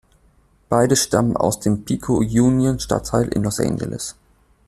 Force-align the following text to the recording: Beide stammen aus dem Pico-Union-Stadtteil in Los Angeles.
Beide 0.67 0.95
stammen 0.95 1.37
aus 1.37 1.59
dem 1.59 1.85
Pico-Union-Stadtteil 1.85 3.27
in 3.27 3.43
Los 3.43 3.59
Angeles. 3.59 4.15